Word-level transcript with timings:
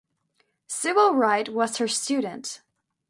Sewell 0.65 1.13
Wright 1.13 1.47
was 1.49 1.77
her 1.77 1.87
student. 1.87 2.63